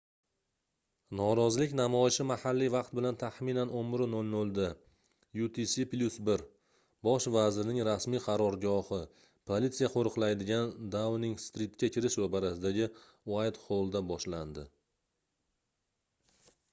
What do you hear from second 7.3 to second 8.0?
vazirning